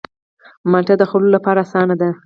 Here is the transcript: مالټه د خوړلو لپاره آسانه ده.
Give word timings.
مالټه 0.71 0.95
د 0.99 1.03
خوړلو 1.09 1.35
لپاره 1.35 1.59
آسانه 1.65 1.95
ده. 2.01 2.09